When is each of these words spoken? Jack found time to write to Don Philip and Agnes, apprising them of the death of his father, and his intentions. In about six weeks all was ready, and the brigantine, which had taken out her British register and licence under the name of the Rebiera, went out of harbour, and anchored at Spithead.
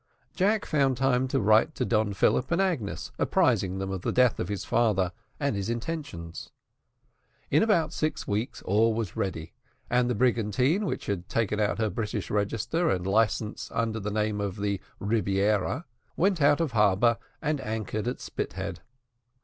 Jack 0.33 0.65
found 0.65 0.97
time 0.97 1.27
to 1.27 1.39
write 1.39 1.75
to 1.75 1.85
Don 1.85 2.13
Philip 2.15 2.49
and 2.49 2.59
Agnes, 2.59 3.11
apprising 3.19 3.77
them 3.77 3.91
of 3.91 4.01
the 4.01 4.11
death 4.11 4.39
of 4.39 4.47
his 4.49 4.65
father, 4.65 5.11
and 5.39 5.55
his 5.55 5.69
intentions. 5.69 6.49
In 7.51 7.61
about 7.61 7.93
six 7.93 8.27
weeks 8.27 8.63
all 8.63 8.95
was 8.95 9.15
ready, 9.15 9.53
and 9.91 10.09
the 10.09 10.15
brigantine, 10.15 10.87
which 10.87 11.05
had 11.05 11.29
taken 11.29 11.59
out 11.59 11.77
her 11.77 11.91
British 11.91 12.31
register 12.31 12.89
and 12.89 13.05
licence 13.05 13.69
under 13.71 13.99
the 13.99 14.09
name 14.09 14.41
of 14.41 14.55
the 14.55 14.81
Rebiera, 14.99 15.85
went 16.17 16.41
out 16.41 16.59
of 16.59 16.71
harbour, 16.71 17.19
and 17.39 17.61
anchored 17.61 18.07
at 18.07 18.19
Spithead. 18.19 18.79